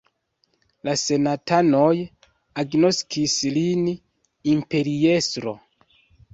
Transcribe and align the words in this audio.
La 0.87 0.95
senatanoj 1.01 1.91
agnoskis 2.65 3.37
lin 3.59 3.87
imperiestro. 4.57 5.59